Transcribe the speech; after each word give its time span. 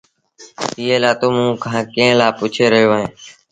ايٚئي 0.79 0.97
لآ 1.03 1.11
توٚنٚ 1.19 1.35
موٚنٚ 1.37 1.59
کآݩ 1.63 1.87
ڪݩهݩ 1.93 2.17
لآ 2.19 2.27
پُڇي 2.37 2.65
رهيو 2.71 2.91
اهينٚ؟ 2.95 3.13